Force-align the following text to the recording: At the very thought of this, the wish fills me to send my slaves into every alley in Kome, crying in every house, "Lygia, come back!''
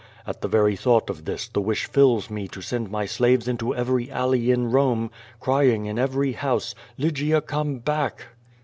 At 0.25 0.41
the 0.41 0.47
very 0.47 0.75
thought 0.75 1.11
of 1.11 1.25
this, 1.25 1.47
the 1.47 1.61
wish 1.61 1.85
fills 1.85 2.27
me 2.31 2.47
to 2.47 2.59
send 2.59 2.89
my 2.89 3.05
slaves 3.05 3.47
into 3.47 3.75
every 3.75 4.09
alley 4.09 4.49
in 4.49 4.71
Kome, 4.71 5.11
crying 5.39 5.85
in 5.85 5.99
every 5.99 6.31
house, 6.31 6.73
"Lygia, 6.97 7.39
come 7.39 7.77
back!'' 7.77 8.25